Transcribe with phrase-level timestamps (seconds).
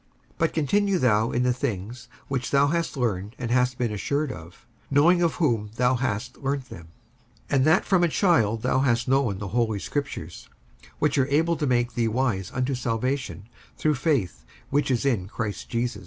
[0.31, 4.31] 55:003:014 But continue thou in the things which thou hast learned and hast been assured
[4.31, 6.87] of, knowing of whom thou hast learned them;
[7.51, 10.49] 55:003:015 And that from a child thou hast known the holy scriptures,
[10.97, 15.69] which are able to make thee wise unto salvation through faith which is in Christ
[15.69, 15.99] Jesus.